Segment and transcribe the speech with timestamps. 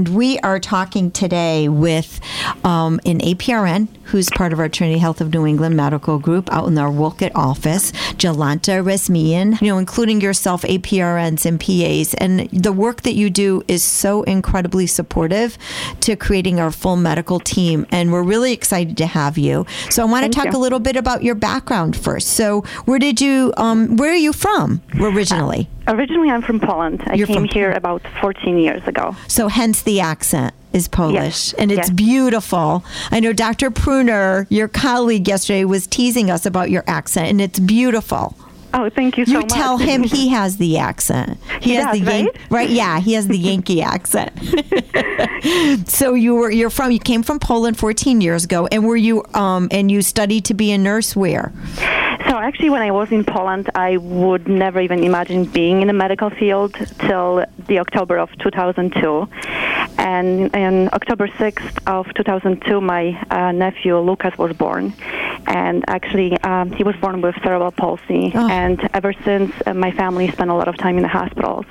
[0.00, 2.20] And we are talking today with
[2.64, 6.66] um, an APRN who's part of our Trinity Health of New England Medical Group out
[6.66, 12.14] in our Wolcott office, Jolanta Resmian, you know, including yourself, APRNs and PAs.
[12.14, 15.56] And the work that you do is so incredibly supportive
[16.00, 17.86] to creating our full medical team.
[17.90, 19.66] And we're really excited to have you.
[19.90, 20.58] So I want Thank to talk you.
[20.58, 22.28] a little bit about your background first.
[22.30, 25.68] So where did you, um, where are you from originally?
[25.86, 27.02] Originally, I'm from Poland.
[27.06, 29.16] I You're came here about 14 years ago.
[29.28, 31.90] So hence the accent is Polish Yes, and it's yes.
[31.90, 32.84] beautiful.
[33.10, 33.70] I know Dr.
[33.70, 38.36] Pruner, your colleague yesterday was teasing us about your accent and it's beautiful.
[38.72, 39.50] Oh, thank you so You much.
[39.50, 41.38] You tell him he has the accent.
[41.60, 42.38] He has does, the Yan- right?
[42.50, 42.70] right?
[42.70, 44.30] Yeah, he has the Yankee accent.
[45.88, 49.24] so you were you're from you came from Poland 14 years ago and were you
[49.34, 51.52] um and you studied to be a nurse where?
[52.30, 55.92] So actually, when I was in Poland, I would never even imagine being in the
[55.92, 59.28] medical field till the October of 2002.
[59.98, 64.94] And in October 6th of 2002, my uh, nephew Lucas was born.
[65.48, 68.30] And actually, um, he was born with cerebral palsy.
[68.32, 68.48] Oh.
[68.48, 71.66] And ever since, uh, my family spent a lot of time in the hospitals.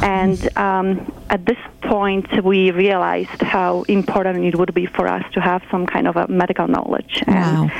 [0.00, 5.42] And um, at this point, we realized how important it would be for us to
[5.42, 7.22] have some kind of a medical knowledge.
[7.26, 7.70] And,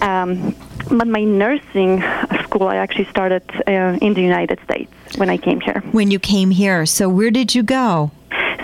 [0.00, 0.56] um,
[0.90, 2.00] but my nursing
[2.44, 5.80] school, I actually started uh, in the United States when I came here.
[5.92, 6.86] When you came here.
[6.86, 8.10] So where did you go?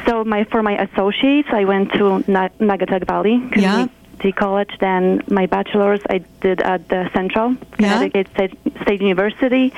[0.06, 3.86] So my for my associates, I went to Na- Naugatuck Valley Yeah.
[3.86, 4.70] Community College.
[4.80, 9.72] Then my bachelor's I did at the Central Connecticut State, State University,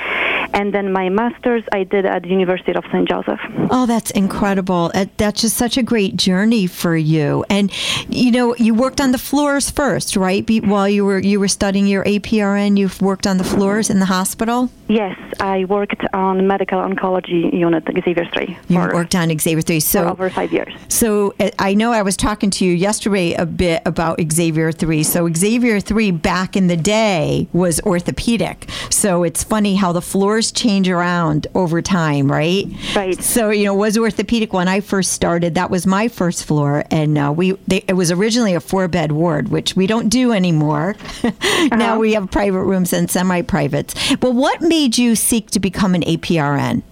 [0.55, 3.09] and then my master's I did at the University of St.
[3.09, 3.41] Joseph.
[3.71, 4.91] Oh, that's incredible.
[5.17, 7.45] That's just such a great journey for you.
[7.51, 7.73] And
[8.09, 10.49] you know, you worked on the floors first, right?
[10.65, 14.07] While you were you were studying your APRN, you've worked on the floors in the
[14.07, 14.71] hospital.
[14.89, 19.77] Yes, I worked on medical oncology unit Xavier 3 You for, worked on Xavier 3.
[19.77, 20.73] for So over five years.
[20.89, 25.03] so uh, I know I was talking to you yesterday a bit about Xavier 3.
[25.03, 28.69] So Xavier 3 back in the day was orthopedic.
[28.91, 32.67] So it's funny how the floors change around over time, right?
[32.95, 33.23] Right.
[33.23, 35.55] So you know, was orthopedic when I first started.
[35.55, 39.13] That was my first floor, and uh, we they, it was originally a four bed
[39.13, 40.95] ward, which we don't do anymore.
[41.73, 43.95] now we have private rooms and semi privates.
[44.17, 46.83] But what made you seek to become an APRN?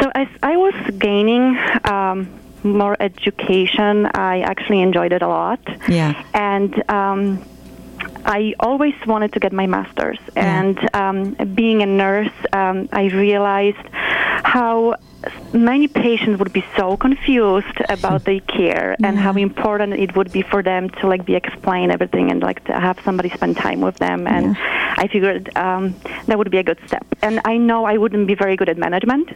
[0.00, 0.76] So as I was
[1.08, 1.46] gaining
[1.94, 2.16] um,
[2.62, 3.94] more education,
[4.32, 5.60] I actually enjoyed it a lot.
[5.88, 6.12] Yeah.
[6.32, 7.20] And um,
[8.38, 10.20] I always wanted to get my master's.
[10.34, 10.60] Yeah.
[10.60, 11.14] And um,
[11.60, 13.86] being a nurse, um, I realized
[14.54, 14.96] how
[15.52, 20.42] many patients would be so confused about their care and how important it would be
[20.42, 23.96] for them to like be explain everything and like to have somebody spend time with
[23.96, 24.56] them and
[25.02, 25.94] i figured um,
[26.26, 28.78] that would be a good step and i know i wouldn't be very good at
[28.78, 29.30] management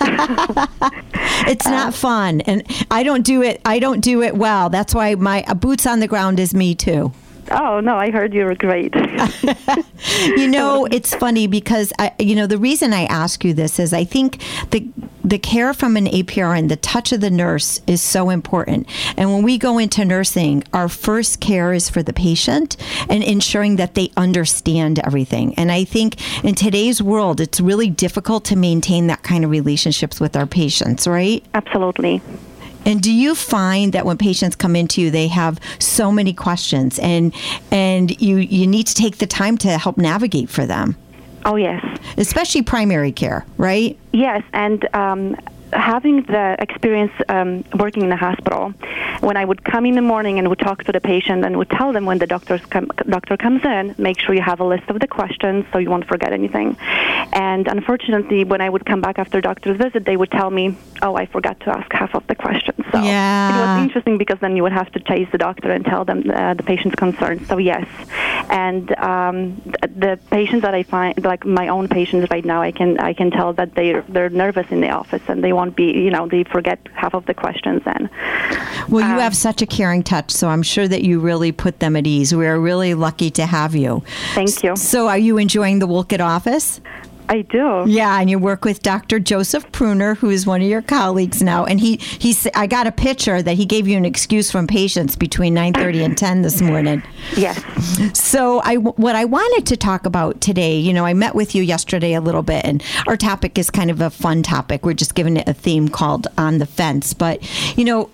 [1.46, 3.60] It's not fun, and I don't do it.
[3.64, 4.70] I don't do it well.
[4.70, 7.12] That's why my uh, boots on the ground is me too.
[7.50, 8.94] Oh no i heard you were great
[10.36, 13.92] You know, it's funny because I, you know, the reason I ask you this is
[13.92, 14.88] I think the
[15.24, 18.86] the care from an APRN, and the touch of the nurse, is so important.
[19.16, 22.76] And when we go into nursing, our first care is for the patient
[23.08, 25.54] and ensuring that they understand everything.
[25.54, 30.20] And I think in today's world, it's really difficult to maintain that kind of relationships
[30.20, 31.42] with our patients, right?
[31.54, 32.20] absolutely
[32.84, 36.98] And do you find that when patients come into you, they have so many questions,
[36.98, 37.34] and
[37.70, 40.96] and you you need to take the time to help navigate for them,
[41.44, 41.82] oh yes
[42.16, 43.98] especially primary care, right?
[44.12, 45.36] Yes, and um,
[45.72, 48.70] having the experience um, working in the hospital,
[49.20, 51.70] when I would come in the morning and would talk to the patient and would
[51.70, 54.88] tell them when the doctor's come, doctor comes in, make sure you have a list
[54.88, 56.76] of the questions so you won't forget anything.
[57.32, 61.14] And unfortunately, when I would come back after doctor's visit, they would tell me, "Oh,
[61.16, 62.98] I forgot to ask half of the questions." So
[63.50, 66.30] it was interesting because then you would have to chase the doctor and tell them
[66.30, 67.48] uh, the patient's concerns.
[67.48, 67.86] So yes,
[68.50, 72.70] and um, th- the patients that I find, like my own patients right now, I
[72.70, 75.84] can I can tell that they they're nervous in the office and they won't be,
[75.84, 77.80] you know, they forget half of the questions.
[77.84, 78.10] then.
[78.88, 81.80] Well, you Um, have such a caring touch, so I'm sure that you really put
[81.80, 82.34] them at ease.
[82.34, 84.02] We are really lucky to have you.
[84.34, 84.76] thank you.
[84.76, 86.80] So, are you enjoying the Wolcott office?
[87.28, 87.84] I do.
[87.86, 89.18] Yeah, and you work with Dr.
[89.18, 92.46] Joseph Pruner, who is one of your colleagues now, and he he's.
[92.54, 96.18] I got a picture that he gave you an excuse from patients between 9:30 and
[96.18, 97.02] 10 this morning.
[97.36, 97.62] Yes.
[98.18, 101.62] So I what I wanted to talk about today, you know, I met with you
[101.62, 104.84] yesterday a little bit and our topic is kind of a fun topic.
[104.84, 107.42] We're just giving it a theme called on the fence, but
[107.76, 108.10] you know,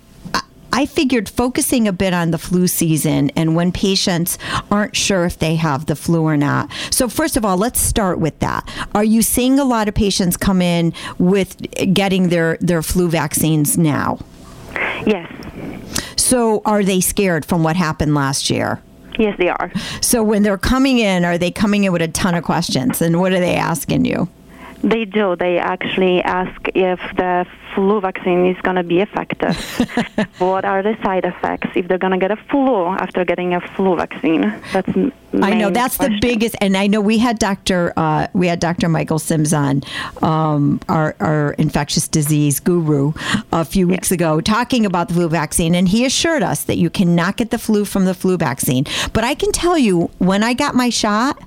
[0.73, 4.37] I- figured focusing a bit on the flu season and when patients
[4.69, 6.69] aren't sure if they have the flu or not.
[6.89, 8.67] So first of all, let's start with that.
[8.93, 11.57] Are you seeing a lot of patients come in with
[11.93, 14.19] getting their their flu vaccines now?
[15.05, 15.31] Yes.
[16.17, 18.81] So are they scared from what happened last year?
[19.17, 19.71] Yes, they are.
[20.01, 23.01] So when they're coming in, are they coming in with a ton of questions?
[23.01, 24.29] And what are they asking you?
[24.83, 25.35] They do.
[25.35, 27.45] They actually ask if the
[27.75, 29.55] flu vaccine is going to be effective.
[30.39, 33.61] what are the side effects if they're going to get a flu after getting a
[33.61, 34.53] flu vaccine?
[34.73, 34.89] That's
[35.41, 36.15] I know that's question.
[36.15, 39.81] the biggest, and I know we had Doctor uh, we had Doctor Michael Sims on,
[40.21, 43.13] um, our our infectious disease guru,
[43.51, 46.89] a few weeks ago, talking about the flu vaccine, and he assured us that you
[46.89, 48.85] cannot get the flu from the flu vaccine.
[49.13, 51.41] But I can tell you, when I got my shot,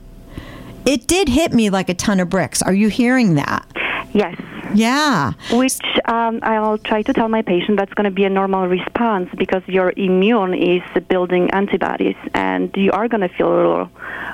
[0.87, 2.63] it did hit me like a ton of bricks.
[2.63, 3.67] Are you hearing that?
[4.13, 4.37] Yes.
[4.75, 5.33] Yeah.
[5.53, 9.29] Which um, I'll try to tell my patient that's going to be a normal response
[9.37, 13.91] because your immune is building antibodies and you are going to feel a little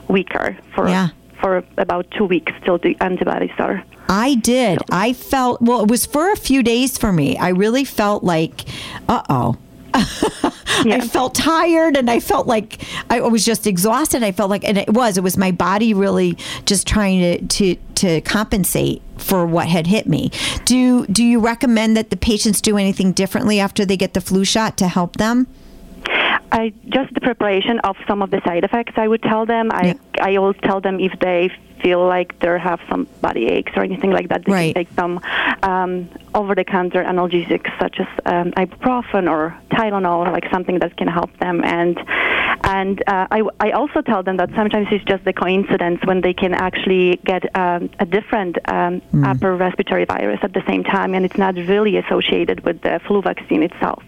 [0.08, 1.08] weaker for Yeah.
[1.40, 3.82] for about two weeks till the antibodies are.
[4.08, 4.78] I did.
[4.90, 5.82] I felt well.
[5.84, 7.36] It was for a few days for me.
[7.36, 8.64] I really felt like,
[9.08, 9.56] uh oh.
[10.86, 14.22] I felt tired and I felt like I was just exhausted.
[14.22, 17.76] I felt like, and it was, it was my body really just trying to, to,
[17.96, 20.30] to compensate for what had hit me.
[20.64, 24.44] Do, do you recommend that the patients do anything differently after they get the flu
[24.44, 25.46] shot to help them?
[26.52, 28.94] I just the preparation of some of the side effects.
[28.96, 29.70] I would tell them.
[29.72, 31.50] I I always tell them if they
[31.82, 34.44] feel like they have some body aches or anything like that.
[34.44, 34.74] They Right.
[34.74, 35.20] can take some
[35.62, 41.56] um, over-the-counter analgesics such as um, ibuprofen or Tylenol, like something that can help them.
[41.64, 41.96] And
[42.64, 46.34] and uh, I I also tell them that sometimes it's just a coincidence when they
[46.42, 51.24] can actually get um, a different um, upper respiratory virus at the same time, and
[51.24, 54.02] it's not really associated with the flu vaccine itself.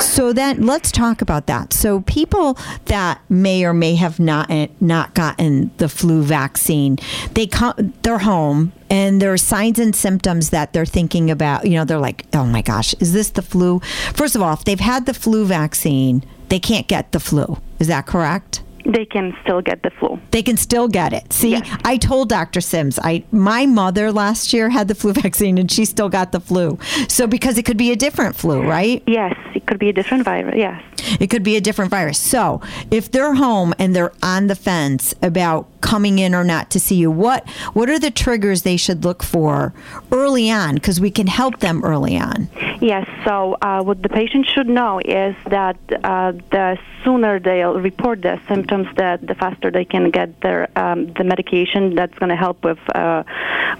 [0.00, 1.72] So then let's talk about that.
[1.72, 6.98] So people that may or may have not eh, not gotten the flu vaccine,
[7.32, 11.66] they come they're home and there are signs and symptoms that they're thinking about.
[11.66, 13.80] You know, they're like, "Oh my gosh, is this the flu?"
[14.14, 17.58] First of all, if they've had the flu vaccine, they can't get the flu.
[17.78, 18.62] Is that correct?
[18.84, 20.18] They can still get the flu.
[20.30, 21.32] They can still get it.
[21.32, 21.68] See, Yes.
[21.84, 22.60] I told Dr.
[22.60, 26.40] Sims, I my mother last year had the flu vaccine and she still got the
[26.40, 26.78] flu.
[27.08, 29.02] So because it could be a different flu, right?
[29.06, 30.54] Yes, it could be a different virus.
[30.56, 30.82] Yes.
[31.20, 32.18] It could be a different virus.
[32.18, 32.60] So,
[32.90, 36.96] if they're home and they're on the fence about coming in or not to see
[36.96, 39.72] you, what what are the triggers they should look for
[40.12, 40.74] early on?
[40.74, 42.48] Because we can help them early on.
[42.80, 43.08] Yes.
[43.24, 48.40] So uh, what the patient should know is that uh, the sooner they'll report their
[48.48, 52.64] symptoms, the, the faster they can get their um, the medication that's going to help
[52.64, 53.24] with uh,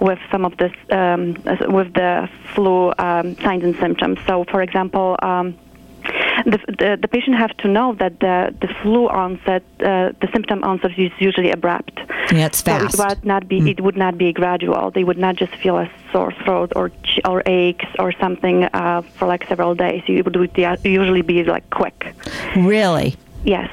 [0.01, 1.35] with some of this um,
[1.67, 4.19] with the flu um, signs and symptoms.
[4.27, 5.17] So, for example.
[6.45, 10.63] The, the, the patient have to know that the, the flu onset, uh, the symptom
[10.63, 11.99] onset is usually abrupt.
[12.31, 14.91] Yeah, it's So it would not be it would not be gradual.
[14.91, 19.01] They would not just feel a sore throat or ch- or aches or something uh,
[19.15, 20.03] for like several days.
[20.07, 22.13] It would would usually be like quick.
[22.55, 23.15] Really?
[23.43, 23.69] Yes,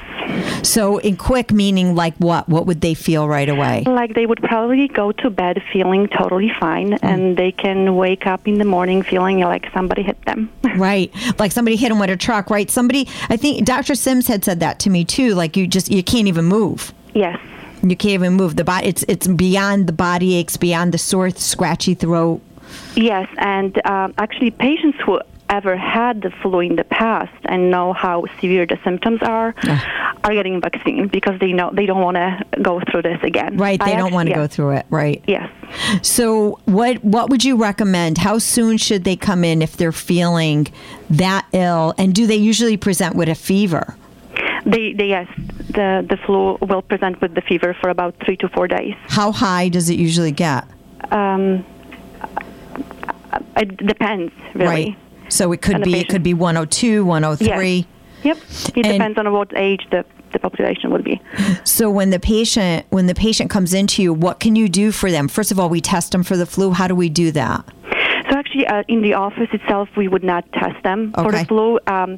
[0.63, 2.47] So, in quick meaning like what?
[2.47, 3.83] What would they feel right away?
[3.85, 8.47] like they would probably go to bed feeling totally fine, and they can wake up
[8.47, 10.49] in the morning feeling like somebody hit them.
[10.77, 11.11] Right.
[11.39, 12.69] Like somebody hit them with a truck, right?
[12.69, 13.95] Somebody I think Dr.
[13.95, 15.33] Sims had said that to me too.
[15.33, 16.93] Like you just you can't even move.
[17.13, 17.37] yes.
[17.83, 18.55] You can't even move.
[18.55, 22.41] The body it's it's beyond the body aches, beyond the sore scratchy throat.
[22.95, 27.93] Yes, and um, actually, patients who ever had the flu in the past and know
[27.93, 29.53] how severe the symptoms are
[30.23, 33.57] are getting vaccine because they know they don't want to go through this again.
[33.57, 33.79] Right.
[33.79, 34.85] They I don't want to go through it.
[34.89, 35.23] Right.
[35.27, 35.49] Yes.
[36.01, 38.17] So, what what would you recommend?
[38.17, 40.67] How soon should they come in if they're feeling
[41.09, 41.93] that ill?
[41.97, 43.95] And do they usually present with a fever?
[44.65, 45.27] They, they yes,
[45.69, 48.95] the the flu will present with the fever for about three to four days.
[49.07, 50.65] How high does it usually get?
[51.11, 51.65] Um,
[53.55, 54.67] it depends really.
[54.67, 54.97] Right.
[55.29, 57.85] So it could be it could be 102, 103.
[58.23, 58.37] Yep.
[58.37, 61.21] It And- depends on what age the the population would be.
[61.63, 65.09] So when the patient when the patient comes into you, what can you do for
[65.09, 65.27] them?
[65.29, 66.71] First of all, we test them for the flu.
[66.71, 67.63] How do we do that?
[68.57, 71.79] Actually, uh, in the office itself, we would not test them for the flu.
[71.87, 72.17] Um,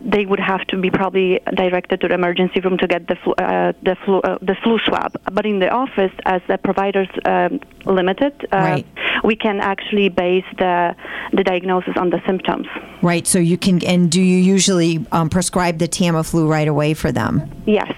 [0.00, 3.32] they would have to be probably directed to the emergency room to get the flu,
[3.34, 5.12] uh, the flu, uh, the flu swab.
[5.32, 8.86] But in the office, as the providers um, limited, uh, Right.
[9.24, 10.94] we can actually base the
[11.32, 12.66] the diagnosis on the symptoms.
[13.02, 13.26] Right.
[13.26, 17.42] So you can and do you usually um, prescribe the Tamiflu right away for them?
[17.66, 17.92] Yes.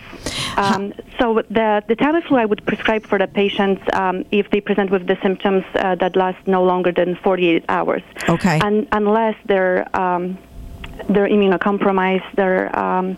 [0.61, 4.91] Um, so the the Tamiflu I would prescribe for the patients um, if they present
[4.91, 8.03] with the symptoms uh, that last no longer than 48 hours.
[8.29, 8.61] Okay.
[8.63, 10.39] And unless they're um,
[11.09, 13.17] they're immunocompromised, they're um,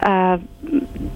[0.00, 0.38] uh,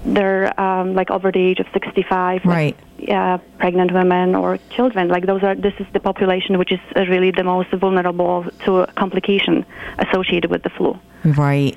[0.05, 2.77] they're um, like over the age of 65, Right.
[2.99, 5.09] Like, uh, pregnant women or children.
[5.09, 5.55] Like those are.
[5.55, 9.65] This is the population which is uh, really the most vulnerable to complication
[9.99, 10.99] associated with the flu.
[11.25, 11.77] Right.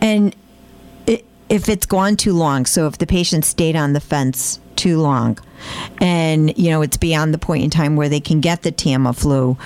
[0.00, 0.34] And
[1.48, 5.38] if it's gone too long, so if the patient stayed on the fence too long
[5.98, 9.58] and, you know, it's beyond the point in time where they can get the Tamiflu,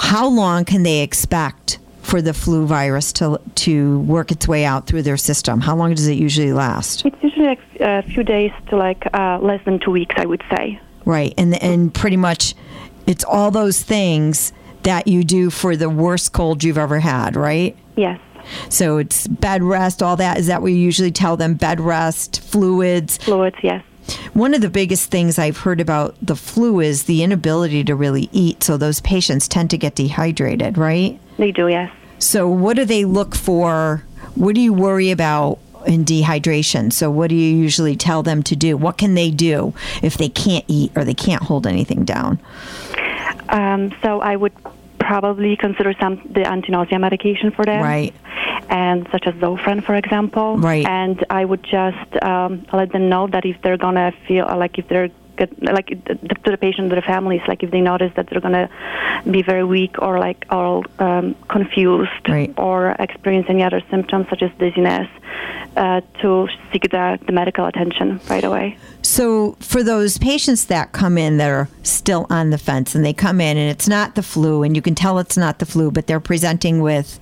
[0.00, 4.86] how long can they expect for the flu virus to, to work its way out
[4.86, 5.60] through their system?
[5.60, 7.04] How long does it usually last?
[7.04, 10.42] It's usually like a few days to like uh, less than two weeks, I would
[10.50, 10.80] say.
[11.04, 11.34] Right.
[11.38, 12.54] And, and pretty much
[13.06, 17.76] it's all those things that you do for the worst cold you've ever had, right?
[17.96, 18.18] Yes.
[18.68, 20.38] So it's bed rest, all that.
[20.38, 21.54] Is that what you usually tell them?
[21.54, 23.18] Bed rest, fluids.
[23.18, 23.82] Fluids, yes.
[24.32, 28.28] One of the biggest things I've heard about the flu is the inability to really
[28.32, 28.62] eat.
[28.62, 31.20] So those patients tend to get dehydrated, right?
[31.36, 31.92] They do, yes.
[32.18, 34.04] So what do they look for?
[34.34, 36.92] What do you worry about in dehydration?
[36.92, 38.76] So what do you usually tell them to do?
[38.76, 42.40] What can they do if they can't eat or they can't hold anything down?
[43.48, 44.52] Um, so I would
[45.00, 47.82] probably consider some the anti-nausea medication for them.
[47.82, 48.14] Right.
[48.68, 50.56] and such as Zofran, for example.
[50.56, 50.86] Right.
[50.86, 54.78] And I would just um, let them know that if they're gonna feel uh, like
[54.78, 55.88] if they're get, like
[56.44, 58.68] to the patient, to the families, like if they notice that they're gonna
[59.28, 62.52] be very weak or like all um, confused Right.
[62.56, 65.08] or experience any other symptoms such as dizziness,
[65.76, 68.76] uh, to seek the, the medical attention right away.
[69.10, 73.12] So, for those patients that come in that are still on the fence and they
[73.12, 75.90] come in and it's not the flu, and you can tell it's not the flu,
[75.90, 77.18] but they're presenting with,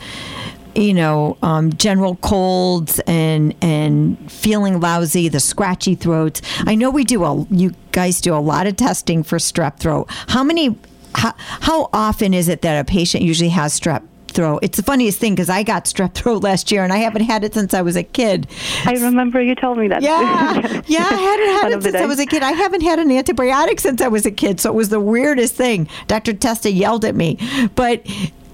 [0.75, 6.43] you know, um, general colds and and feeling lousy, the scratchy throats.
[6.67, 10.09] I know we do a you guys do a lot of testing for strep throat.
[10.29, 10.79] How many?
[11.15, 14.03] How, how often is it that a patient usually has strep?
[14.39, 14.61] Throat.
[14.63, 17.43] It's the funniest thing because I got strep throat last year and I haven't had
[17.43, 18.47] it since I was a kid.
[18.85, 20.01] I remember you told me that.
[20.01, 22.45] Yeah, yeah, I hadn't had it since I was a kid.
[22.45, 25.57] I haven't had an antibiotic since I was a kid, so it was the weirdest
[25.57, 25.89] thing.
[26.07, 26.35] Dr.
[26.35, 27.37] Testa yelled at me,
[27.75, 28.07] but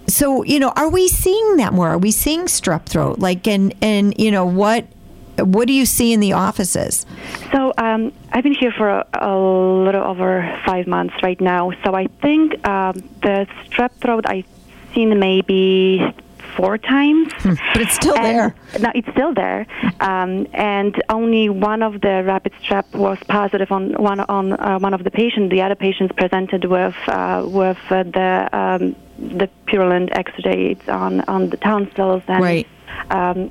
[0.06, 1.90] so you know, are we seeing that more?
[1.90, 3.18] Are we seeing strep throat?
[3.18, 4.86] Like, and and you know what?
[5.36, 7.04] What do you see in the offices?
[7.52, 11.72] So um, I've been here for a, a little over five months right now.
[11.84, 14.46] So I think um, the strep throat I've
[14.94, 16.02] seen maybe
[16.56, 17.32] four times.
[17.42, 18.54] But it's still And- there.
[18.80, 19.66] No, it's still there,
[20.00, 24.94] um, and only one of the rapid strep was positive on one on uh, one
[24.94, 25.50] of the patients.
[25.50, 28.96] The other patients presented with uh, with uh, the um,
[29.38, 32.42] the purulent exudates on on the tonsils and.
[32.42, 32.66] Right.
[33.10, 33.50] Um,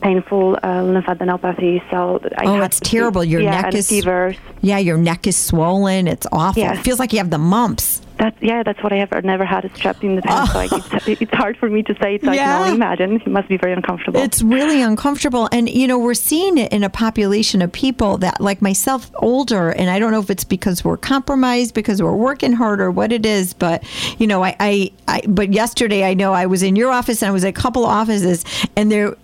[0.00, 1.82] painful uh, lymphadenopathy.
[1.90, 3.22] So I Oh, it's terrible.
[3.22, 4.36] Your yeah, neck is- fevers.
[4.62, 6.08] Yeah, your neck is swollen.
[6.08, 6.62] It's awful.
[6.62, 6.78] Yes.
[6.78, 8.00] It feels like you have the mumps.
[8.18, 9.12] That yeah, that's what I have.
[9.12, 10.52] I've never had a strep in the past.
[10.52, 10.84] So I, oh.
[11.06, 12.18] it's, it's hard for me to say.
[12.18, 12.44] So I Yeah.
[12.46, 13.12] can only imagine.
[13.20, 14.20] It must be very uncomfortable.
[14.20, 15.48] It's really uncomfortable.
[15.52, 19.70] And, you know, we're seeing it in a population of people that, like myself, older.
[19.70, 23.12] And I don't know if it's because we're compromised, because we're working hard, or what
[23.12, 23.54] it is.
[23.54, 23.84] But,
[24.18, 27.28] you know, I, I, I but yesterday I know I was in your office and
[27.28, 28.44] I was at a couple of offices,
[28.76, 29.14] and there,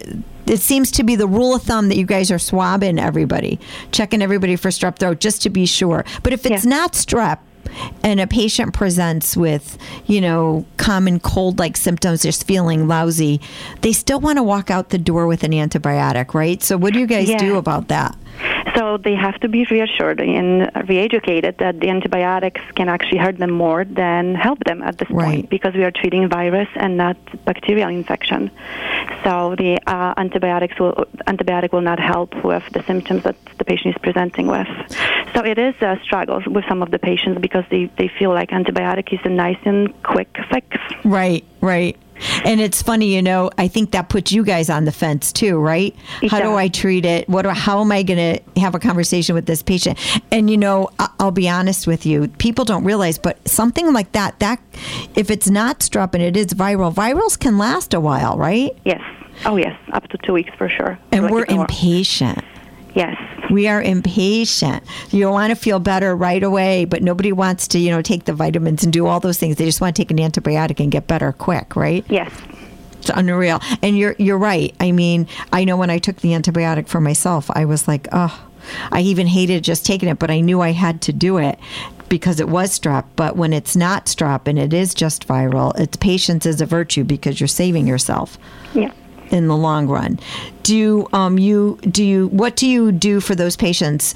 [0.46, 3.58] it seems to be the rule of thumb that you guys are swabbing everybody,
[3.90, 6.04] checking everybody for strep throat just to be sure.
[6.22, 6.70] But if it's Yeah.
[6.70, 7.38] not strep,
[8.02, 13.40] and a patient presents with, you know, common cold like symptoms, just feeling lousy,
[13.82, 16.62] they still want to walk out the door with an antibiotic, right?
[16.62, 17.38] So, what do you guys Yeah.
[17.38, 18.16] do about that?
[18.74, 23.52] So they have to be reassured and re-educated that the antibiotics can actually hurt them
[23.52, 25.26] more than help them at this Right.
[25.26, 28.50] point because we are treating virus and not bacterial infection.
[29.22, 33.94] So the uh, antibiotics will antibiotic will not help with the symptoms that the patient
[33.94, 34.68] is presenting with.
[35.34, 38.50] So it is a struggle with some of the patients because they, they feel like
[38.50, 40.66] antibiotic is a nice and quick fix.
[41.04, 41.96] Right, right.
[42.44, 45.58] And it's funny, you know, I think that puts you guys on the fence too,
[45.58, 45.94] right?
[46.22, 46.54] It how do.
[46.54, 47.28] I treat it?
[47.28, 49.98] What do, how am I going to have a conversation with this patient?
[50.30, 54.38] And you know, I'll be honest with you, people don't realize, but something like that,
[54.40, 54.60] that
[55.14, 58.76] if it's not strep and it is viral, virals can last a while, right?
[58.84, 59.02] Yes.
[59.44, 60.98] Oh yes, up to two weeks for sure.
[61.10, 62.44] And Like we're impatient.
[62.94, 63.16] Yes.
[63.50, 64.84] We are impatient.
[65.10, 68.32] You want to feel better right away, but nobody wants to, you know, take the
[68.32, 69.56] vitamins and do all those things.
[69.56, 72.04] They just want to take an antibiotic and get better quick, right?
[72.08, 72.32] Yes.
[72.98, 73.60] It's unreal.
[73.82, 74.74] And you're you're right.
[74.80, 78.48] I mean, I know when I took the antibiotic for myself, I was like, oh,
[78.90, 81.58] I even hated just taking it, but I knew I had to do it
[82.08, 83.04] because it was strep.
[83.16, 87.04] But when it's not strep and it is just viral, it's patience is a virtue
[87.04, 88.38] because you're saving yourself
[88.72, 88.92] Yeah.
[89.30, 90.18] In the long run.
[90.62, 94.14] Do um you do you what do you do for those patients?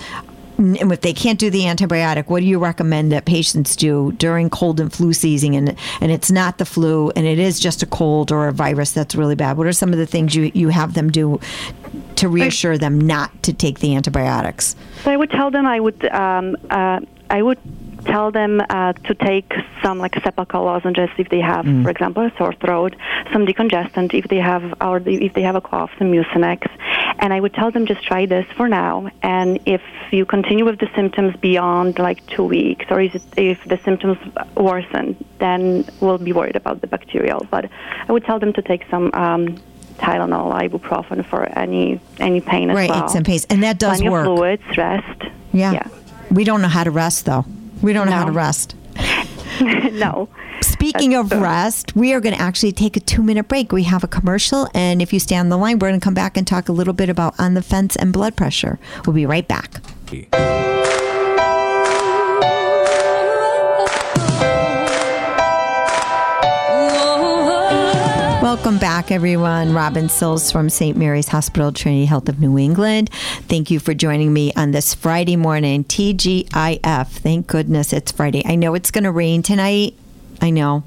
[0.56, 4.50] And if they can't do the antibiotic, what do you recommend that patients do during
[4.50, 5.54] cold and flu season?
[5.54, 8.90] And and it's not the flu, and it is just a cold or a virus
[8.90, 9.56] that's really bad.
[9.56, 11.38] What are some of the things you you have them do
[12.16, 14.74] to reassure them not to take the antibiotics?
[15.04, 17.00] So I would tell them I would um, uh,
[17.30, 17.58] I would
[18.14, 21.82] tell them uh, to take some like Cepacol lozenges if they have, Mm.
[21.84, 22.92] for example, a sore throat,
[23.32, 24.96] some decongestant if they have, or
[25.26, 26.60] if they have a cough, some Mucinex,
[27.22, 30.78] and I would tell them just try this for now, and if you continue with
[30.84, 34.18] the symptoms beyond like two weeks, or is it, if the symptoms
[34.56, 35.06] worsen,
[35.38, 37.46] then we'll be worried about the bacterial.
[37.50, 37.64] But
[38.08, 39.10] I would tell them to take some.
[39.14, 39.44] Um,
[39.98, 43.02] Tylenol, ibuprofen for any any pain as Right, well.
[43.02, 44.26] aches and pains, and that does Plenty work.
[44.28, 45.20] of fluids, rest.
[45.52, 45.72] Yeah.
[45.72, 45.86] Yeah.
[46.30, 47.44] We don't know how to rest though.
[47.82, 48.74] We don't know how to rest.
[49.60, 50.28] no.
[50.60, 51.40] Speaking That's of true.
[51.40, 53.70] rest, we are going to actually take a two minute break.
[53.72, 56.14] We have a commercial, and if you stay on the line, we're going to come
[56.14, 58.78] back and talk a little bit about on the fence and blood pressure.
[59.06, 59.80] We'll be right back.
[68.68, 69.72] Welcome back, everyone.
[69.72, 70.94] Robin Sills from St.
[70.94, 73.08] Mary's Hospital, Trinity Health of New England.
[73.48, 77.06] Thank you for joining me on this Friday morning, TGIF.
[77.06, 78.42] Thank goodness it's Friday.
[78.44, 79.94] I know it's going to rain tonight.
[80.42, 80.84] I know.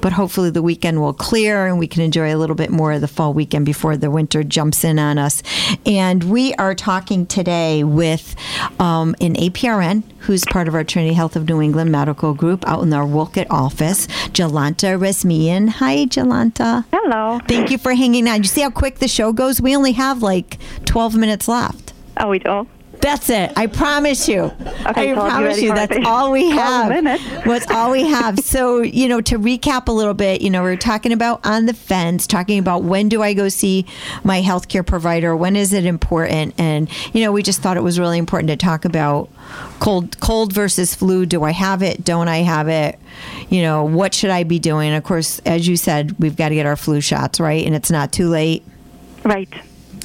[0.00, 3.00] But hopefully the weekend will clear and we can enjoy a little bit more of
[3.00, 5.42] the fall weekend before the winter jumps in on us.
[5.86, 8.34] And we are talking today with
[8.78, 12.82] um, an APRN who's part of our Trinity Health of New England medical group out
[12.82, 15.68] in our Wolcott office, Jolanta Resmian.
[15.68, 16.84] Hi, Jolanta.
[16.92, 17.40] Hello.
[17.46, 18.38] Thank you for hanging on.
[18.38, 19.60] You see how quick the show goes?
[19.60, 21.92] We only have like 12 minutes left.
[22.16, 22.66] Oh, we do.
[23.04, 23.52] That's it.
[23.54, 24.50] I promise you.
[24.86, 25.74] I so promise you.
[25.74, 27.20] That's all we have.
[27.44, 28.38] What's all we have.
[28.38, 31.74] So, you know, to recap a little bit, you know, we're talking about on the
[31.74, 33.84] fence, talking about when do I go see
[34.22, 35.36] my healthcare provider?
[35.36, 36.54] When is it important?
[36.56, 39.28] And, you know, we just thought it was really important to talk about
[39.80, 41.26] cold cold versus flu.
[41.26, 42.04] Do I have it?
[42.04, 42.98] Don't I have it?
[43.50, 44.94] You know, what should I be doing?
[44.94, 47.66] Of course, as you said, we've got to get our flu shots, right?
[47.66, 48.64] And it's not too late.
[49.26, 49.52] Right.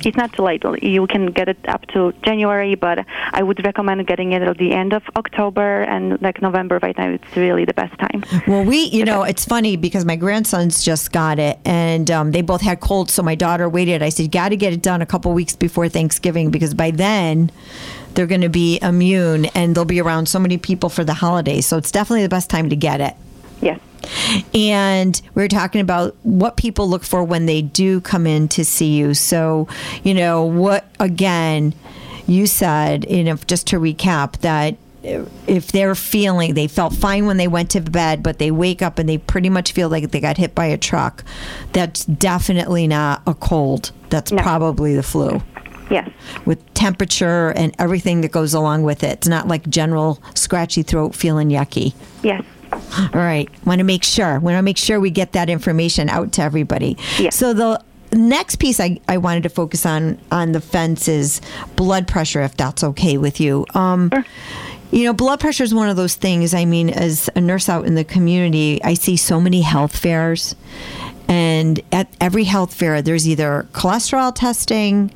[0.06, 0.63] It's not too late.
[0.82, 4.72] You can get it up to January, but I would recommend getting it at the
[4.74, 6.79] end of October and like November.
[6.82, 8.24] Right now, it's really the best time.
[8.48, 12.41] Well, we, you know, it's funny because my grandsons just got it and um, they
[12.41, 13.13] both had colds.
[13.13, 14.02] So my daughter waited.
[14.02, 17.52] I said, got to get it done a couple weeks before Thanksgiving because by then
[18.13, 21.65] they're going to be immune and they'll be around so many people for the holidays.
[21.65, 23.15] So it's definitely the best time to get it.
[23.62, 23.80] Yes.
[24.54, 28.63] And we were talking about what people look for when they do come in to
[28.65, 29.13] see you.
[29.13, 29.67] So,
[30.04, 31.74] you know, what, again,
[32.28, 37.38] you said, you know, just to recap, that if they're feeling, they felt fine when
[37.38, 40.19] they went to bed, but they wake up and they pretty much feel like they
[40.19, 41.24] got hit by a truck,
[41.74, 43.91] that's definitely not a cold.
[44.10, 44.41] That's No.
[44.41, 45.41] probably the flu
[45.89, 46.10] Yes.
[46.45, 49.12] with temperature and everything that goes along with it.
[49.13, 51.93] It's not like general scratchy throat feeling yucky.
[52.22, 52.43] Yes.
[52.97, 53.49] All right.
[53.65, 54.39] Want to make sure.
[54.39, 56.97] Want to make sure we get that information out to everybody.
[57.17, 57.30] Yeah.
[57.30, 61.41] So the next piece I, I wanted to focus on on the fence is
[61.75, 63.65] blood pressure, if that's okay with you.
[63.75, 64.25] Um, Sure.
[64.91, 66.56] You know, blood pressure is one of those things.
[66.56, 70.56] I mean, as a nurse out in the community, I see so many health fairs,
[71.28, 75.12] and at every health fair, there's either cholesterol testing,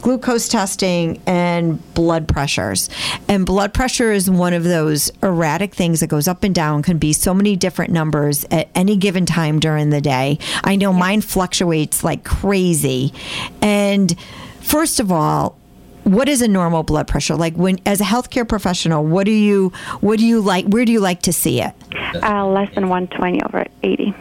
[0.00, 2.88] glucose testing, and blood pressures.
[3.28, 6.98] And blood pressure is one of those erratic things that goes up and down, can
[6.98, 10.38] be so many different numbers at any given time during the day.
[10.64, 13.12] I know mine fluctuates like crazy.
[13.60, 14.18] And
[14.60, 15.56] first of all,
[16.04, 19.72] what is a normal blood pressure like when as a healthcare professional what do you
[20.00, 21.74] what do you like where do you like to see it
[22.22, 24.14] Uh, less than 120 over 80.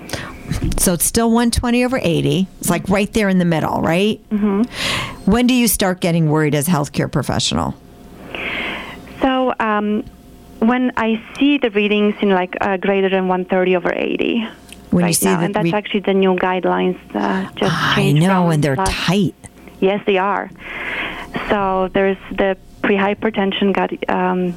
[0.77, 4.63] So it's still 120 over 80 it's like right there in the middle right mm-hmm.
[5.29, 7.73] when do you start getting worried as a healthcare professional
[9.21, 10.03] So um,
[10.59, 14.47] when I see the readings in like uh, greater than 130 over 80.
[14.91, 17.95] When you see now, the and that's re- actually the new guidelines uh, just i
[17.95, 19.35] changed know and they're last- tight
[19.79, 20.49] Yes, they are.
[21.49, 24.55] So there's the pre-hypertension got um,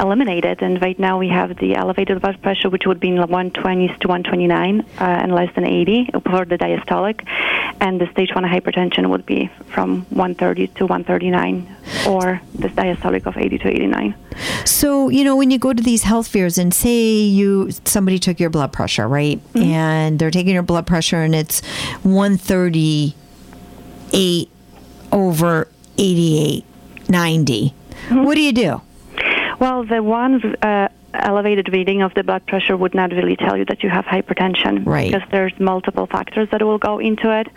[0.00, 3.26] eliminated, and right now we have the elevated blood pressure, which would be in the
[3.26, 7.26] 120s to 129 uh, and less than 80 for the diastolic,
[7.80, 11.76] and the stage one hypertension would be from 130 to 139,
[12.08, 14.14] or the diastolic of 80 to 89.
[14.64, 18.40] So, you know, when you go to these health fairs and say you somebody took
[18.40, 19.38] your blood pressure, right?
[19.52, 19.62] Mm-hmm.
[19.62, 21.60] And they're taking your blood pressure and it's
[22.02, 24.48] 138
[25.12, 26.64] over 88
[27.08, 27.70] 90.
[27.70, 28.24] Mm-hmm.
[28.24, 28.80] What do you do?
[29.60, 33.66] Well, the one uh, elevated reading of the blood pressure would not really tell you
[33.66, 34.86] that you have hypertension.
[34.86, 35.12] Right.
[35.12, 37.48] Because there's multiple factors that will go into it.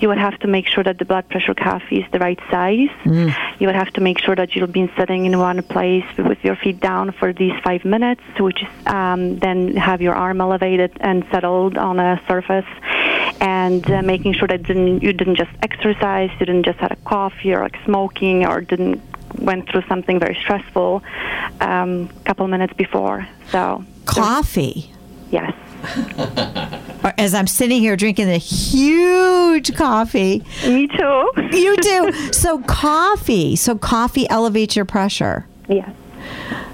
[0.00, 2.88] You would have to make sure that the blood pressure cuff is the right size.
[3.04, 3.34] Mm.
[3.60, 6.56] You would have to make sure that you've been sitting in one place with your
[6.56, 11.24] feet down for these five minutes, which is um, then have your arm elevated and
[11.30, 12.66] settled on a surface.
[13.40, 16.96] and uh, making sure that didn't, you didn't just exercise, you didn't just had a
[16.96, 19.00] coffee or like smoking or didn't
[19.38, 21.02] went through something very stressful
[21.60, 23.26] a um, couple minutes before.
[23.50, 24.92] So coffee.
[25.30, 25.52] Yes.
[27.18, 30.42] As I'm sitting here drinking a huge coffee.
[30.66, 31.32] Me too.
[31.52, 32.32] you too.
[32.32, 33.56] So coffee.
[33.56, 35.46] So coffee elevates your pressure.
[35.68, 35.90] Yes.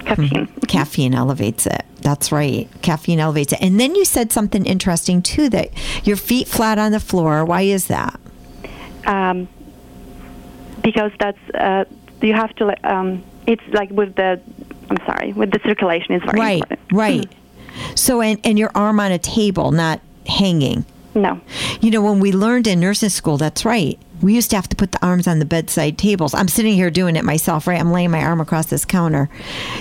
[0.01, 0.29] Caffeine.
[0.29, 0.61] Mm-hmm.
[0.66, 1.85] Caffeine elevates it.
[2.03, 2.68] That's right.
[2.83, 3.61] Caffeine elevates it.
[3.61, 5.70] And then you said something interesting too that
[6.07, 7.44] your feet flat on the floor.
[7.44, 8.18] Why is that?
[9.07, 9.49] Um,
[10.83, 11.85] because that's uh,
[12.22, 12.90] you have to.
[12.90, 14.40] Um, it's like with the.
[14.90, 15.33] I'm sorry.
[15.33, 16.54] With the circulation is very right.
[16.54, 16.80] important.
[16.92, 17.33] Right.
[17.94, 20.85] So and and your arm on a table, not hanging.
[21.14, 21.40] No.
[21.80, 23.98] You know, when we learned in nursing school, that's right.
[24.22, 26.35] We used to have to put the arms on the bedside tables.
[26.35, 27.80] I'm sitting here doing it myself, right?
[27.80, 29.28] I'm laying my arm across this counter.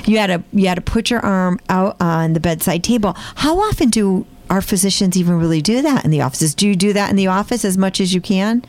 [0.05, 3.13] You had to you had to put your arm out on the bedside table.
[3.35, 6.55] How often do our physicians even really do that in the offices?
[6.55, 8.63] Do you do that in the office as much as you can?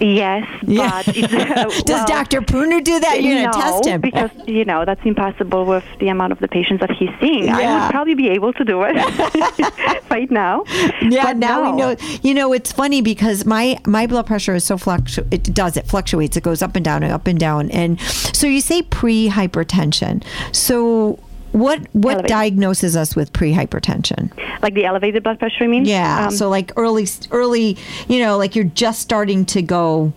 [0.00, 1.02] Yes, Yeah.
[1.04, 2.40] but uh, Does well, Dr.
[2.42, 3.22] Pruner do that?
[3.22, 4.00] You're no, gonna test him.
[4.00, 7.48] because you know that's impossible with the amount of the patients that he's seeing.
[7.48, 8.94] I would probably be able to do it
[10.10, 10.64] right now.
[11.02, 11.70] Yeah, but now no.
[11.70, 11.96] we know.
[12.22, 15.26] You know, it's funny because my my blood pressure is so fluctu.
[15.32, 16.36] It does it fluctuates.
[16.36, 17.70] It goes up and down and up and down.
[17.70, 20.24] And so you say pre-hypertension.
[20.52, 21.18] So
[21.56, 22.28] what what Elevated.
[22.28, 24.30] diagnoses us with pre-hypertension?
[24.62, 25.84] Like the elevated blood pressure, I mean?
[25.86, 26.26] Yeah.
[26.26, 27.76] Um, so like early early,
[28.08, 30.12] you know, like you're just starting to go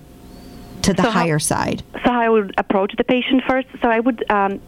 [0.81, 1.83] to the So how- higher side.
[2.03, 3.67] so how I would approach the patient first.
[3.81, 4.19] So I would.
[4.29, 4.59] Um,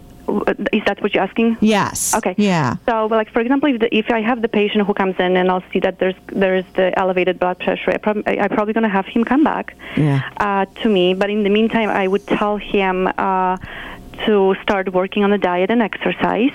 [0.72, 1.58] is that what you're asking?
[1.60, 2.14] Yes.
[2.16, 2.36] Okay.
[2.38, 2.76] Yeah.
[2.88, 5.50] So, like for example, if, the, if I have the patient who comes in and
[5.52, 8.96] I'll see that there's there's the elevated blood pressure, I prob- I'm probably going to
[9.00, 10.22] have him come back Yeah.
[10.38, 11.16] uh, to me.
[11.16, 13.58] But in the meantime, I would tell him uh,
[14.26, 16.52] to start working on the diet and exercise.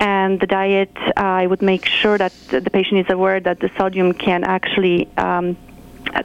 [0.00, 3.60] And the diet, uh, I would make sure that the the patient is aware that
[3.60, 5.56] the sodium can actually um,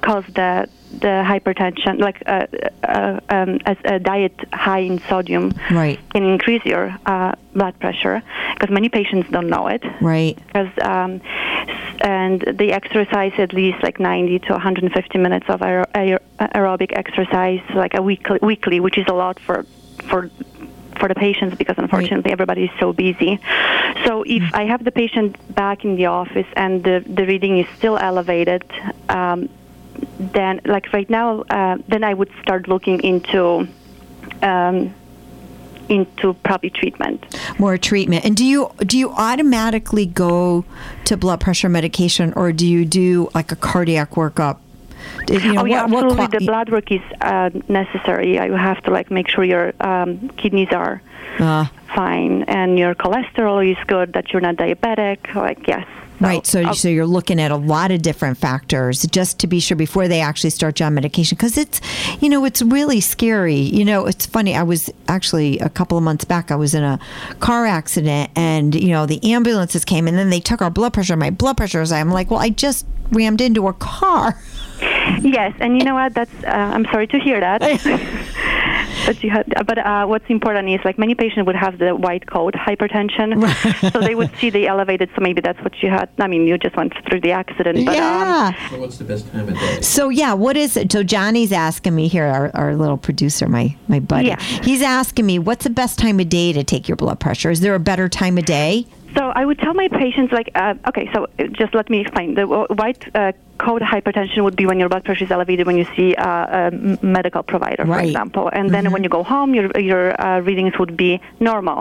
[0.01, 2.47] cause the the hypertension, like uh,
[2.83, 5.99] uh, um, a diet high in sodium Right.
[6.13, 8.23] can increase your uh, blood pressure
[8.55, 9.83] because many patients don't know it.
[10.01, 10.35] Right.
[10.47, 11.21] Because um,
[12.01, 17.61] and they exercise at least like 90 to 150 minutes of aer- aer- aerobic exercise,
[17.75, 19.65] like a weekly, weekly, which is a lot for
[20.09, 20.31] for
[20.99, 23.39] for the patients because unfortunately everybody is so busy.
[24.05, 27.67] So if I have the patient back in the office and the the reading is
[27.77, 28.63] still elevated.
[29.07, 29.49] Um,
[30.19, 33.67] then, like right now, uh, then I would start looking into
[34.41, 34.93] um,
[35.89, 37.25] into probably treatment.
[37.59, 38.23] more treatment.
[38.23, 40.63] And do you do you automatically go
[41.05, 44.57] to blood pressure medication, or do you do like a cardiac workup?
[45.29, 46.15] You know, oh yeah, what- what absolutely.
[46.27, 48.33] qua- the blood work is uh, necessary.
[48.35, 51.01] You have to like make sure your um, kidneys are
[51.39, 54.13] Uh, fine and your cholesterol is good.
[54.13, 55.33] That you're not diabetic.
[55.35, 55.85] Like yes.
[56.19, 56.45] So, right.
[56.45, 59.77] So, I'll- so you're looking at a lot of different factors just to be sure
[59.77, 61.37] before they actually start you on medication.
[61.37, 61.79] Because it's,
[62.19, 63.55] you know, it's really scary.
[63.55, 64.53] You know, it's funny.
[64.53, 66.51] I was actually a couple of months back.
[66.51, 66.99] I was in a
[67.39, 71.15] car accident, and you know, the ambulances came, and then they took our blood pressure.
[71.15, 71.91] My blood pressure is.
[71.93, 74.35] I'm like, well, I just rammed into a car.
[75.21, 76.13] Yes, and you know what?
[76.13, 77.61] That's uh, I'm sorry to hear that.
[79.05, 82.27] but you had, but uh, what's important is like many patients would have the white
[82.27, 85.09] coat hypertension, so they would see the elevated.
[85.15, 86.09] So maybe that's what you had.
[86.19, 87.85] I mean, you just went through the accident.
[87.85, 88.69] But, Um, yeah.
[88.69, 89.81] So what's the best time of day?
[89.81, 90.91] So yeah, what is it?
[90.91, 94.27] So Johnny's asking me here, our, our little producer, my my buddy.
[94.27, 94.39] Yeah.
[94.39, 97.51] He's asking me, what's the best time of day to take your blood pressure?
[97.51, 98.85] Is there a better time of day?
[99.15, 102.35] So I would tell my patients like, uh, okay, so uh, just let me explain.
[102.35, 103.31] The white uh,
[103.67, 106.71] coat hypertension would be when your blood pressure is elevated when you see uh, a
[107.17, 110.95] medical provider, for example, and then when you go home, your your uh, readings would
[111.05, 111.79] be normal.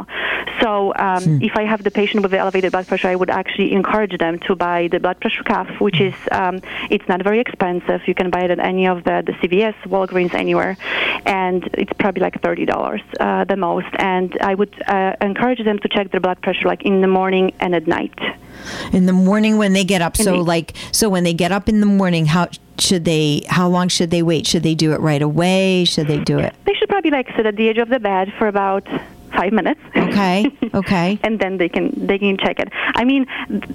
[0.62, 3.72] So um, if I have the patient with the elevated blood pressure, I would actually
[3.72, 6.60] encourage them to buy the blood pressure cuff, which is um,
[6.90, 8.00] it's not very expensive.
[8.10, 10.76] You can buy it at any of the, the CVS, Walgreens, anywhere,
[11.26, 13.86] and it's probably like thirty dollars uh, the most.
[13.98, 17.52] And I would uh, encourage them to check their blood pressure like in the morning
[17.60, 18.18] and at night.
[18.92, 20.16] In the morning when they get up.
[20.16, 23.68] So the- like so when they get up in the morning, how should they how
[23.68, 24.46] long should they wait?
[24.46, 25.84] Should they do it right away?
[25.84, 26.54] Should they do it?
[26.64, 28.86] They should probably like sit at the edge of the bed for about
[29.36, 29.80] five minutes.
[29.96, 30.46] Okay.
[30.74, 31.18] Okay.
[31.22, 32.68] and then they can they can check it.
[32.94, 33.26] I mean,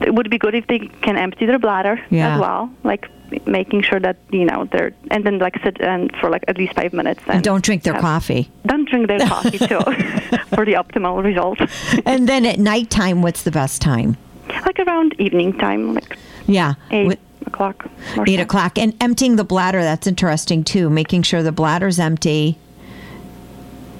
[0.01, 2.35] it would be good if they can empty their bladder Yeah.
[2.35, 3.07] as well, like
[3.47, 6.73] making sure that you know they're and then like sit and for like at least
[6.73, 7.21] five minutes.
[7.25, 8.49] And, And don't drink their have- coffee.
[8.65, 9.79] Don't drink their coffee too
[10.55, 11.59] for the optimal result.
[12.05, 14.17] And then at nighttime, what's the best time?
[14.65, 16.73] like around evening time, like Yeah.
[16.91, 17.19] eight With-
[17.53, 17.85] o'clock.
[18.27, 18.41] Eight so.
[18.41, 18.77] o'clock.
[18.77, 20.89] And emptying the bladder, that's interesting too.
[20.89, 22.57] Making sure the bladder's empty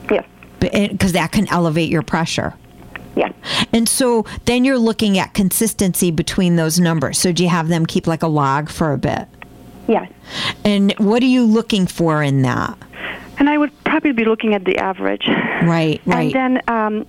[0.10, 0.26] Yes.
[0.60, 2.54] because that can elevate your pressure.
[3.16, 3.34] Yes.
[3.72, 7.20] And so then you're looking at consistency between those numbers.
[7.20, 9.28] So do you have them keep like a log for a bit?
[9.88, 10.12] Yes.
[10.64, 12.78] And what are you looking for in that?
[13.38, 15.28] And I would probably be looking at the average.
[15.28, 16.34] Right, right.
[16.36, 17.06] And then um,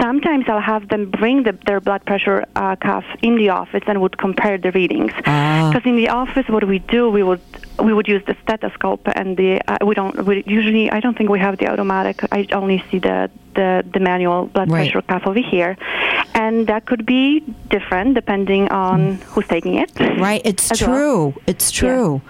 [0.00, 4.00] sometimes I'll have them bring the, their blood pressure uh, cuff in the office and
[4.00, 5.12] would compare the readings.
[5.26, 5.70] Ah.
[5.72, 7.40] Because in the office, what we do, we would
[7.82, 11.30] we would use the stethoscope and the uh, we don't we usually I don't think
[11.30, 12.16] we have the automatic.
[12.32, 14.90] I only see the the, the manual blood Right.
[14.90, 15.76] pressure cuff over here,
[16.34, 19.90] and that could be different depending on who's taking it.
[20.18, 20.90] Right, it's as well.
[20.90, 21.34] true.
[21.46, 22.16] It's true.
[22.16, 22.24] It's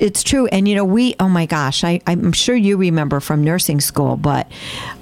[0.00, 1.14] it's true, and you know we.
[1.20, 4.50] Oh my gosh, I I'm sure you remember from nursing school, but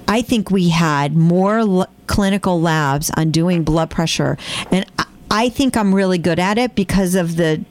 [0.07, 4.37] I think we had more l- clinical labs on doing blood pressure,
[4.71, 7.63] and I, I think I'm really good at it because of the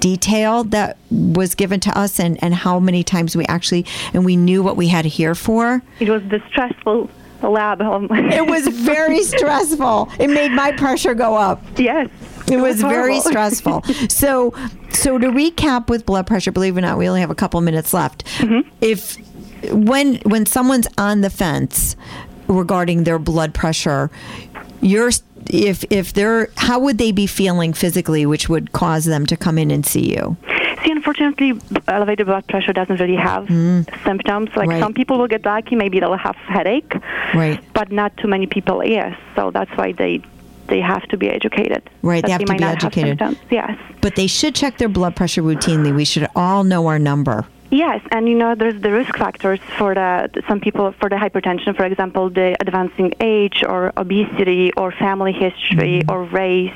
[0.00, 4.36] detail that was given to us and and how many times we actually and we
[4.36, 5.82] knew what we had to hear for.
[6.00, 7.08] It was the stressful
[7.42, 7.80] lab.
[7.80, 10.10] It was very stressful.
[10.18, 11.62] It made my pressure go up.
[11.78, 12.08] yes.
[12.50, 13.82] It was very stressful.
[14.08, 14.54] So,
[14.90, 17.60] so to recap with blood pressure, believe it or not, we only have a couple
[17.60, 18.24] minutes left.
[18.38, 18.68] Mm-hmm.
[18.80, 19.16] If
[19.72, 21.96] when when someone's on the fence
[22.48, 24.10] regarding their blood pressure,
[24.80, 25.10] you're
[25.50, 29.58] if if they're how would they be feeling physically, which would cause them to come
[29.58, 30.36] in and see you?
[30.84, 31.54] See, unfortunately,
[31.88, 33.46] elevated blood pressure doesn't really have
[34.04, 34.50] symptoms.
[34.54, 34.72] Like Mm.
[34.72, 34.80] Right.
[34.82, 36.94] some people will get lucky, maybe they'll have headache,
[37.34, 37.58] Right.
[37.72, 38.84] but not too many people.
[38.84, 40.20] Yes, so that's why they
[40.68, 41.82] they have to be educated.
[42.02, 43.20] Right, they have to be educated.
[43.50, 43.78] Yes.
[44.00, 45.94] But they should check their blood pressure routinely.
[45.94, 47.46] We should all know our number.
[47.70, 51.74] Yes, and you know there's the risk factors for the some people for the hypertension,
[51.76, 56.10] for example, the advancing age or obesity or family history Mm-hmm.
[56.10, 56.72] or race,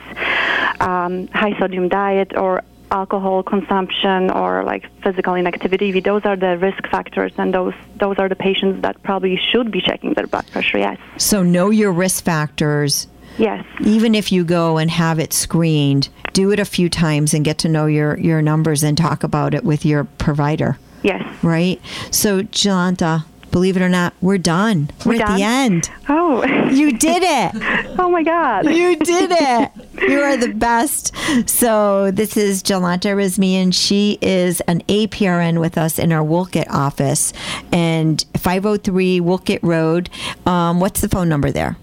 [0.81, 6.01] um, high sodium diet or alcohol consumption or like physical inactivity.
[6.01, 9.81] Those are the risk factors, and those those are the patients that probably should be
[9.81, 10.79] checking their blood pressure.
[10.79, 13.07] Yes, So know your risk factors.
[13.38, 17.44] Yes, even if you go and have it screened, do it a few times and
[17.44, 21.22] get to know your, your numbers and talk about it with your provider, yes.
[21.42, 21.81] right?
[22.11, 24.90] So, Jolanta, believe it or not, we're done.
[25.05, 25.37] We're, We're at done?
[25.38, 25.90] the end.
[26.09, 27.96] Oh, You did it.
[27.98, 28.66] oh my God!
[28.66, 29.72] You did it.
[30.09, 31.12] You are the best.
[31.48, 33.72] So this is Jolanta Rizmian.
[33.74, 37.33] She is an APRN with us in our Wolcott office
[37.72, 40.09] and 503 Wolcott Road.
[40.46, 41.77] Um, what's the phone number there?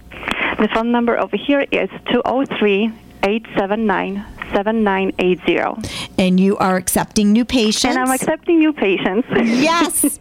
[0.58, 2.90] The phone number over here is 203
[3.24, 5.90] 879 7980.
[6.18, 7.86] And you are accepting new patients.
[7.86, 9.28] And I'm accepting new patients.
[9.66, 10.20] Yes.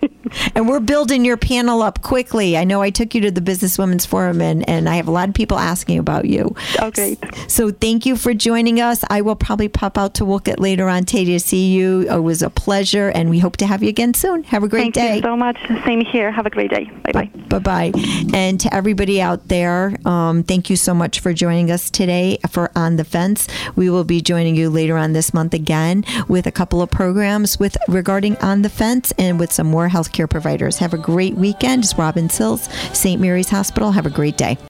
[0.54, 2.56] and we're building your panel up quickly.
[2.56, 5.10] I know I took you to the Business Women's Forum and, and I have a
[5.10, 6.54] lot of people asking about you.
[6.80, 7.18] Oh, great.
[7.48, 9.04] So thank you for joining us.
[9.10, 12.10] I will probably pop out to Wolcott later on today to see you.
[12.10, 14.44] It was a pleasure and we hope to have you again soon.
[14.44, 15.00] Have a great Thank day.
[15.00, 15.58] Thank you so much.
[15.84, 16.30] Same here.
[16.30, 16.90] Have a great day.
[17.02, 17.30] Bye bye.
[17.48, 17.92] Bye bye.
[18.32, 22.70] And to everybody out there, um, thank you so much for joining us today for
[22.76, 23.46] On the Fence.
[23.76, 27.58] We will be joining you later on this month again with a couple of programs
[27.58, 30.78] with regarding On the Fence and with some more healthcare providers.
[30.78, 31.82] Have a great weekend.
[31.82, 33.20] It's Robin Sills, St.
[33.20, 33.90] Mary's Hospital.
[33.90, 34.56] Have a great day.